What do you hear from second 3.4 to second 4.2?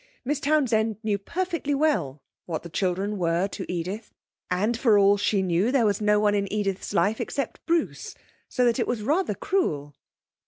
to Edith,